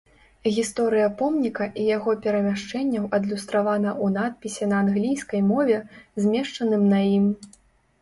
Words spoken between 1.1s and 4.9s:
помніка і яго перамяшчэнняў адлюстравана ў надпісе на